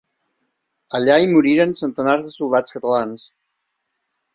Allà 1.01 1.19
hi 1.25 1.29
moriren 1.35 1.77
centenars 1.83 2.27
de 2.31 2.35
soldats 2.41 2.79
catalans. 2.81 3.33